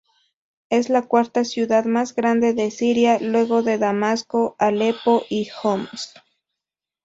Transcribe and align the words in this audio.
Es 0.71 0.89
la 0.89 1.03
cuarta 1.03 1.43
ciudad 1.45 1.85
más 1.85 2.15
grande 2.15 2.55
de 2.55 2.71
Siria 2.71 3.19
luego 3.19 3.61
de 3.61 3.77
Damasco, 3.77 4.55
Alepo 4.57 5.21
y 5.29 5.49
Homs. 5.61 6.15